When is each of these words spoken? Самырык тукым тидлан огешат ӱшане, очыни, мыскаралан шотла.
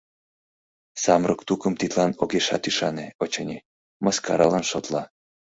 Самырык 1.03 1.41
тукым 1.47 1.73
тидлан 1.79 2.11
огешат 2.23 2.63
ӱшане, 2.69 3.07
очыни, 3.23 3.57
мыскаралан 4.03 4.63
шотла. 4.71 5.03